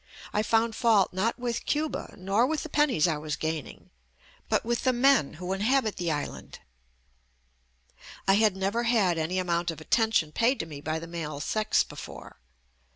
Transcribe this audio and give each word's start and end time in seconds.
5' 0.31 0.31
I 0.33 0.41
found 0.41 0.75
fault 0.75 1.13
not 1.13 1.37
with 1.37 1.63
Cuba 1.67 2.15
nor 2.17 2.47
with 2.47 2.63
the 2.63 2.69
pen 2.69 2.89
nies 2.89 3.05
I 3.07 3.17
was 3.19 3.35
gaining, 3.35 3.91
but 4.49 4.65
with 4.65 4.83
the 4.83 4.93
men 4.93 5.33
who 5.35 5.53
in 5.53 5.61
habit 5.61 5.97
the 5.97 6.11
island. 6.11 6.57
I 8.27 8.33
had 8.33 8.55
never 8.57 8.85
had 8.85 9.19
any 9.19 9.37
amount 9.37 9.69
of 9.69 9.79
attention 9.79 10.31
paid 10.31 10.59
to 10.59 10.65
me 10.65 10.81
by 10.81 10.97
the 10.97 11.05
male 11.05 11.39
sex 11.39 11.83
before. 11.83 12.37